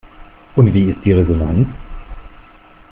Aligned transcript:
Und 0.55 0.73
wie 0.73 0.89
ist 0.89 1.05
die 1.05 1.11
Resonanz? 1.11 1.67